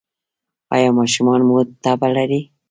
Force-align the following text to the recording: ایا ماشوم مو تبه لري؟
ایا 0.73 0.89
ماشوم 0.97 1.27
مو 1.47 1.57
تبه 1.83 2.07
لري؟ 2.15 2.41